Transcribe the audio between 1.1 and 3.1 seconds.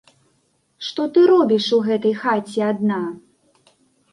ты робіш у гэтай хаце адна?